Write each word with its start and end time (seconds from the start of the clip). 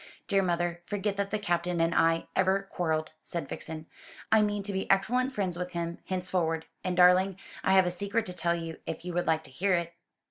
"Dear 0.27 0.41
mother, 0.41 0.81
forget 0.87 1.15
that 1.17 1.29
the 1.29 1.37
Captain 1.37 1.79
and 1.79 1.93
I 1.93 2.25
ever 2.35 2.67
quarrelled," 2.71 3.11
said 3.23 3.47
Vixen. 3.47 3.85
"I 4.31 4.41
mean 4.41 4.63
to 4.63 4.73
be 4.73 4.89
excellent 4.89 5.31
friends 5.35 5.59
with 5.59 5.73
him 5.73 5.99
henceforward. 6.07 6.65
And, 6.83 6.97
darling, 6.97 7.37
I 7.63 7.73
have 7.73 7.85
a 7.85 7.91
secret 7.91 8.25
to 8.25 8.33
tell 8.33 8.55
you 8.55 8.79
if 8.87 9.05
you 9.05 9.13
would 9.13 9.27
like 9.27 9.43
to 9.43 9.51
hear 9.51 9.75
it." 9.75 9.93